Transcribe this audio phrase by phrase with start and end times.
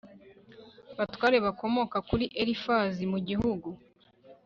[0.97, 3.69] batware bakomoka kuri Elifazi mu gihugu